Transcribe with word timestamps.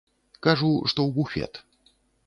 Кажу, 0.47 0.71
што 0.93 0.99
ў 1.07 1.09
буфет. 1.21 1.63